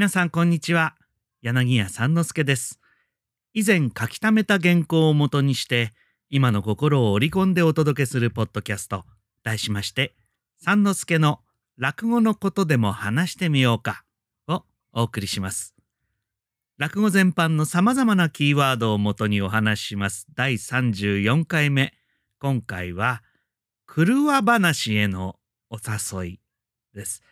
[0.00, 0.94] 皆さんこんにちは。
[1.42, 2.80] 柳家三之助です。
[3.52, 5.92] 以前書き溜めた原稿をもとにして
[6.30, 9.04] 今の心を織り込んでお届けするポッドキャスト
[9.44, 10.14] 題しまして
[10.56, 11.40] 三之助の
[11.76, 14.04] 落語のことでも話してみようか
[14.48, 14.62] を
[14.94, 15.74] お送りします。
[16.78, 20.26] 落語全般のさまざまなキーワードをもとにお話しします。
[20.34, 21.92] 第34回目。
[22.38, 23.22] 今回は
[23.84, 25.36] 車話への
[25.68, 26.40] お誘い
[26.94, 27.22] です。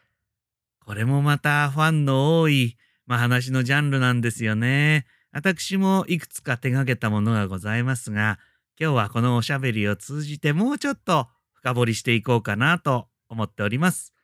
[0.89, 5.05] これもまたファンの多い、まあ、話のジャンルなんですよね。
[5.33, 8.39] 私もいくつか手がけたものがございますが、
[8.81, 14.15] 今日はこのおしゃべりを通じてもうちょっと深掘りしていこうかなと思っております。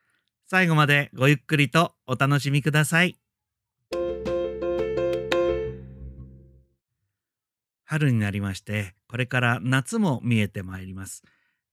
[0.47, 3.15] 最後までごゆっくりとお楽しみください。
[7.83, 11.21] 春になりまして、これから夏も見えてまいります。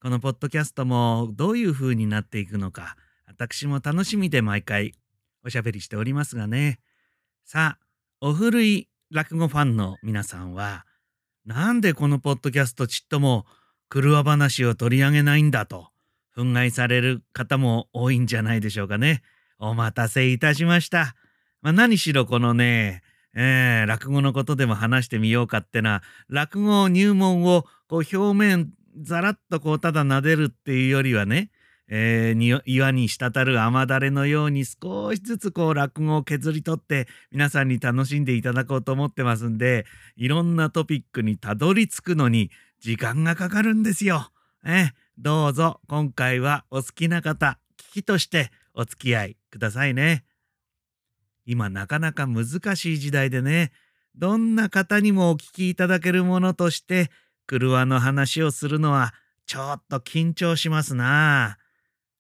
[0.03, 2.95] このポッドキャストもどういう風になっていくのか、
[3.27, 4.93] 私も楽しみで毎回
[5.45, 6.79] おしゃべりしておりますがね。
[7.45, 7.87] さあ、
[8.21, 10.87] お古い落語ファンの皆さんは、
[11.45, 13.47] なんでこのポッドキャストちっとも
[13.89, 15.89] 車話を取り上げないんだと、
[16.37, 19.23] 憤慨される方も多いんじゃないでしょうかね。
[19.59, 21.15] お待たせいたしました。
[21.61, 23.03] まあ、何しろこのね、
[23.35, 28.71] えー、落語のことでも話してみようかってな、落語入門をこう表面
[29.01, 31.51] ざらっとこうただ撫でるっていうよりはね、
[31.89, 39.85] えー、岩に滴る雨だれのように少しずつこう落語を削り取って皆さんに楽しんでいただこうと思ってますんで
[40.17, 44.31] いろんなトピックにたどり着くのに時間がかかるんですよ。
[44.65, 50.25] えどうぞ今回はお好きな方聞きとしてお付き合いくださいね。
[51.45, 53.73] 今なかなか難しい時代でね
[54.17, 57.11] どんな方にもお聞きいただけるものとして
[57.47, 59.13] 車の話をするのは
[59.47, 61.62] ちょっと緊張しますなあ。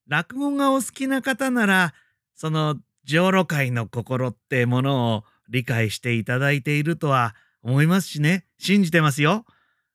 [0.09, 1.95] 落語がお好きな方なら
[2.35, 9.45] その浄土会の心ってものを理解していただいているとは思いますしね信じてますよ。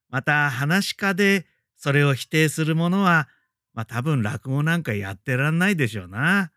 [0.08, 1.46] また話し家で
[1.76, 3.28] それを否定する者は
[3.74, 6.50] まあ多分落語なんかやってらんないでしょうな。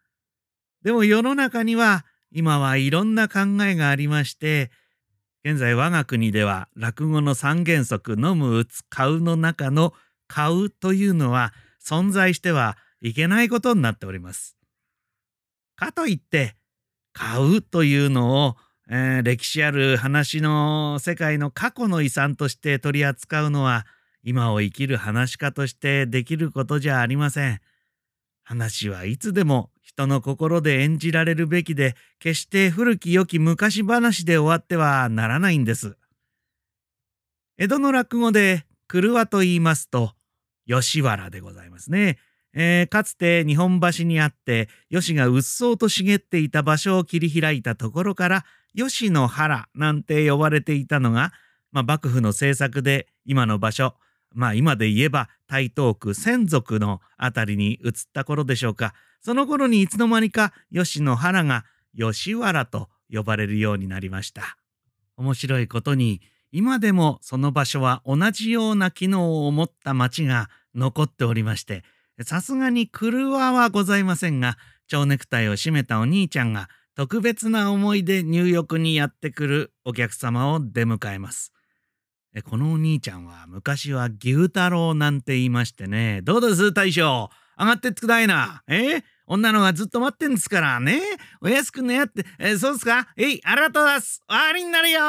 [0.84, 4.72] でも世の中には今はいろんな考えがありまして
[5.44, 9.94] 現在我が国では落語の三原則飲む打つ買うの中の
[10.28, 11.54] 買うというのは
[11.84, 14.56] 存在してはいけないことになっております。
[15.76, 16.56] かといって
[17.14, 18.56] 買うというのを、
[18.90, 23.86] えー、歴史ある話の世界の過去の遺産として取り扱うのは
[24.24, 27.60] 今を生きる話家としてできることじゃありません。
[28.44, 35.98] 話はいつでも人の心で演じられるべきで決して古き良き昔話で終わってはならないんです。
[37.58, 40.14] 江戸の落語で車と言いますと
[40.68, 42.18] 吉原でございますね。
[42.54, 48.46] えー、かつて日本橋にあって吉がうっそうと茂っていた場所を切り開いたところから
[48.76, 51.32] 吉野原なんて呼ばれていたのが、
[51.72, 53.96] まあ、幕府の政策で今の場所
[54.34, 58.94] まあ今で言えば台東区専属の辺りに移った頃でしょうか。
[59.22, 64.58] その頃にいつの間にか吉野原が吉原と呼ばれるようになりました。
[65.18, 71.84] 面白いことに今でもその場所は同じような機能を持った町が残っておりまして
[72.24, 81.54] さすがに車はございませんが、蝶ネクタイを締めたお兄ちゃんが特別な思いで入浴にやってくるお客様を出迎えます。
[82.46, 87.30] このお兄ちゃんは昔は牛太郎なんて言いましてね、どうです大将？
[87.60, 88.64] 上がってってくだいな。
[88.68, 89.04] え？
[89.28, 91.02] 女のがずっと待ってんですからね。
[91.42, 93.08] お安くねやって、えそうですか？
[93.18, 94.22] えい、ありがとうございます。
[94.28, 95.00] 終わりになるよ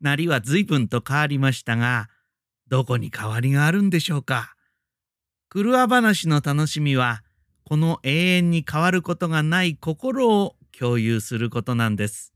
[0.00, 2.08] なりは随分と変わりましたが、
[2.68, 4.54] どこに変わりがあるんでしょうか？
[5.52, 7.24] 車話の楽しみは
[7.64, 12.32] この永遠に変わることがない心を共有することなんです。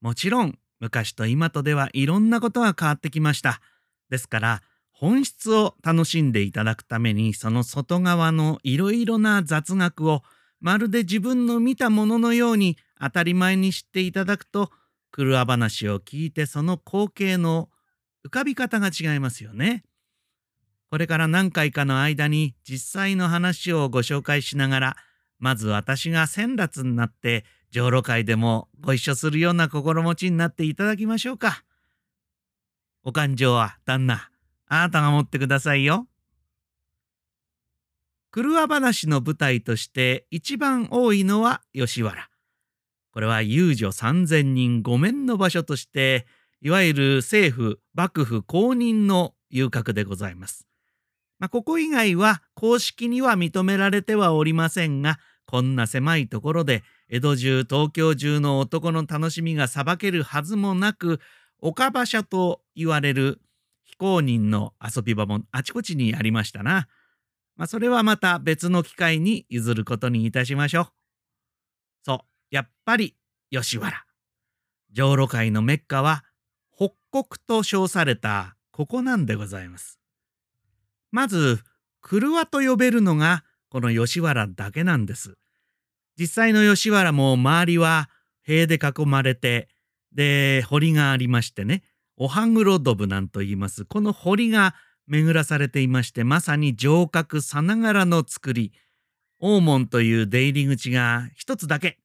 [0.00, 3.60] もちろん昔と今とではいろんなことが変わってきました。
[4.10, 10.22] ですから本質を楽しんでいただくためにその外側のいろいろな雑学を
[10.58, 14.72] まるで自分の見たもののように当たり前に知っていただくと
[15.12, 17.68] 車話を聞いてその光景の
[18.24, 19.84] 浮かび方が違いますよね。
[20.90, 24.96] これから何回かの間に実際の話をご紹介しながら
[25.38, 31.64] まず私が先達になって浄土会でもご一緒するような心持ちになっていただきましょうか。
[33.02, 34.30] お勘定は旦那
[34.68, 36.06] あなたが持ってくださいよ。
[38.30, 42.28] 車話の舞台として一番多いのは吉原。
[43.12, 46.26] これは遊女三千人御免の場所として
[46.64, 50.66] いわゆる政府幕府公認の遊郭でございます。
[51.38, 61.20] まあ、ここ以外は公式には認められてはおりませんが、こんな狭いところで江戸中東京中の男の楽しみが裁けるはずもなく
[61.58, 63.42] 岡場所と言われる
[63.82, 66.88] 非公認の遊び場もあちこちにありましたな。
[67.56, 70.86] まあ、それはまた別の機会に譲ることにいたしましょう。
[72.04, 72.18] そう、
[72.50, 73.16] やっぱり
[73.50, 74.02] 吉原。
[74.92, 76.24] 浄土会のメッカは
[76.76, 80.00] 北国と称されたここなんでございます。
[81.12, 81.60] まず、
[82.00, 85.36] 車と呼べるのがこの吉原だけなんです。
[86.18, 88.10] 実際の吉原も周りは
[88.42, 89.68] 塀で囲まれて、
[90.12, 91.82] で、堀がありましてね、
[92.16, 93.84] おはぐろどぶなんと言います。
[93.84, 94.74] この堀が
[95.06, 98.72] 巡らされていまして、まさに城郭さながらの作り、
[99.40, 101.98] 大門という出入り口が一つだけ。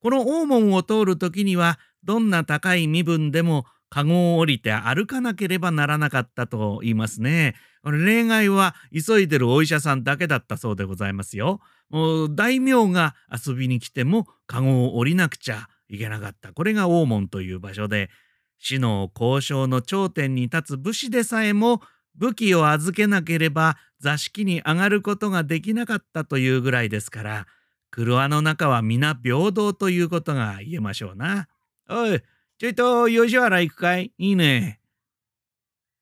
[0.00, 7.54] この大門を通るときには、どんな高い身分でも籠を降りて歩かなければならなかったと言いますね。
[7.84, 11.60] 例外は急いでるお医者さんだけだったそうでございますよ。
[11.88, 16.52] もう大名が遊びに来ても籠を降りなくちゃいけなかった。
[16.52, 18.10] これが大門という場所で、
[18.58, 21.80] 死の交渉の頂点に立つ武士でさえも
[22.16, 27.46] 武器を預けなければ座敷に上がることができなかったというぐらいですから、
[27.90, 31.48] 車の中は皆平等ということが言えましょうな。
[31.88, 32.20] おい、
[32.58, 34.12] ちょいと吉原行くかい？
[34.18, 34.80] いいね。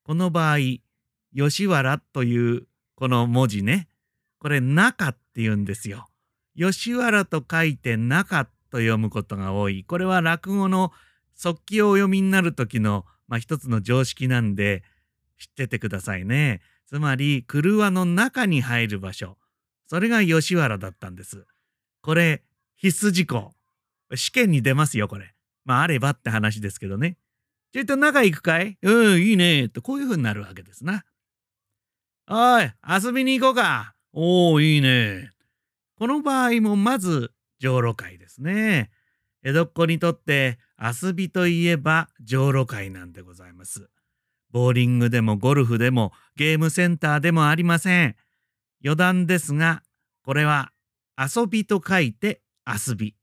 [0.05, 0.58] この場合、
[1.37, 3.88] 吉原というこの文字ね、
[4.38, 6.06] これ中って言うんですよ。
[6.56, 9.85] 吉原と書いて中と読むことが多い。
[9.85, 10.93] これは落語の
[11.35, 14.82] 速記をお読みになる時の、まあ、一つの常識なんで
[15.38, 16.62] 知っててくださいね。
[16.87, 19.37] つまり、車の中に入る場所。
[19.88, 21.47] それが吉原だったんです。
[22.00, 22.43] これ、
[22.76, 23.52] 必須事項。
[24.14, 25.35] 試験に出ますよ、これ。
[25.66, 27.18] まあ、あればって話ですけどね。
[27.72, 28.78] ちょいと中行くかい？
[28.80, 29.68] うん、いいね。
[29.68, 31.04] と、こういう風になるわけですな。
[32.28, 33.94] おい、遊びに行こうか。
[34.14, 35.32] おお、いいね。
[35.98, 38.90] この場合もまず、上路会ですね。
[39.42, 43.88] 江戸っ子にとって遊びといえば上路会なんでございます。
[44.50, 48.14] ボーリングでもゴルフでもゲームセンターでもありません。
[48.84, 49.82] 余談ですが、
[50.22, 50.70] これは
[51.18, 53.15] 遊びと書いて遊び。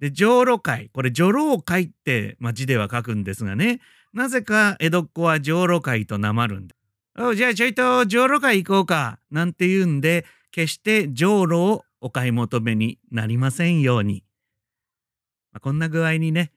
[0.00, 0.90] で、上路会。
[0.92, 3.80] これ、女郎会って、まあ、字では書くんですがね。
[4.12, 6.74] なぜか江戸っ子は上路会となまるんで。
[7.18, 9.18] おじゃあちょいと上路会行こうか。
[9.30, 14.24] なんて言うんで、決して上路をお買い求めになりませんように。
[15.52, 16.52] まあ、こんな具合にね、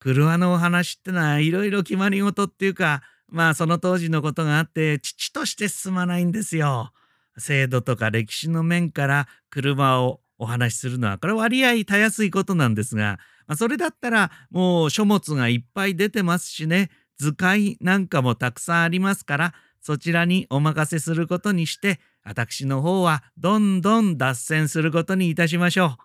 [0.00, 6.92] 車のお話ってのはいろいろ決まり事っていうか、まあその当時のことがあって、父として進まないんですよ。
[7.36, 25.96] 制度とか歴史の面から車をお話しするのは、これ割合たやすいことなんですが、まあ、それだったらもう書物がいっぱい出てますしね、図解なんかもたくさんありますから、そちらにお任せすることにして、私の方はどんどん脱線することにいたしましょう。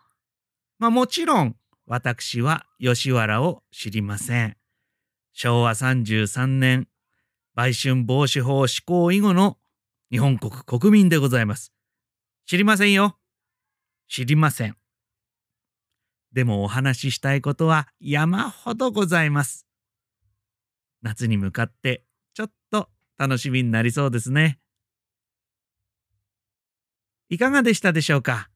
[0.79, 4.55] まあもちろん、私は吉原を知りません。
[5.33, 6.87] 昭和33年、
[7.55, 9.57] 売春防止法施行以後の
[10.11, 11.73] 日本国国民でございます。
[12.45, 13.17] 知りませんよ。
[14.07, 14.77] 知りません。
[16.31, 19.67] でもお話ししたいことは山ほどございます。
[21.01, 24.59] 夏に向かってちょっと楽しみになりそうですね。
[27.29, 28.49] いかがでしたでしょうか？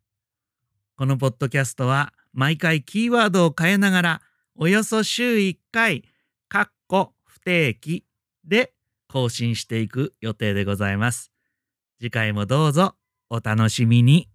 [0.96, 4.22] このポッドキャストは毎回キーワードを変えながら
[4.56, 6.04] およそ週1回、
[6.50, 8.06] かっこ不定期
[8.44, 8.74] で
[9.08, 11.32] 更新していく予定でございます。
[12.00, 12.96] 次回もどうぞ
[13.30, 14.30] お楽しみに。